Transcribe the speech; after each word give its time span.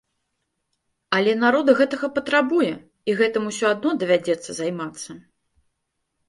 Але 1.17 1.35
народ 1.43 1.67
гэтага 1.79 2.09
патрабуе, 2.15 2.71
і 3.13 3.15
гэтым 3.19 3.43
усё 3.51 3.65
адно 3.75 3.89
давядзецца 4.05 4.49
займацца. 4.63 5.11